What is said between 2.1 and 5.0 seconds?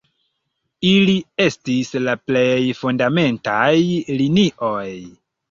plej fundamentaj linioj.